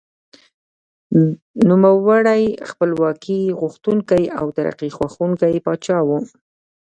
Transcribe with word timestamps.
نوموړی 1.69 2.43
خپلواکي 2.69 3.41
غوښتونکی 3.61 4.23
او 4.39 4.45
ترقي 4.57 4.89
خوښوونکی 4.97 5.55
پاچا 5.65 5.97
و. 6.07 6.09